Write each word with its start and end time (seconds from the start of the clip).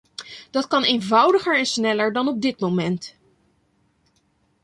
Dat 0.51 0.67
kan 0.67 0.83
eenvoudiger 0.83 1.57
en 1.57 1.65
sneller 1.65 2.13
dan 2.13 2.27
op 2.27 2.41
dit 2.41 2.59
moment. 2.59 3.17